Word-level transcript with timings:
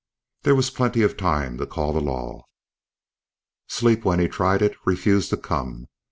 There 0.41 0.55
was 0.55 0.71
plenty 0.71 1.03
of 1.03 1.15
time 1.15 1.59
to 1.59 1.67
call 1.67 1.93
the 1.93 2.01
law. 2.01 2.47
Sleep, 3.67 4.03
when 4.03 4.17
he 4.17 4.27
tried 4.27 4.63
it, 4.63 4.75
refused 4.83 5.29
to 5.29 5.37
come. 5.37 5.89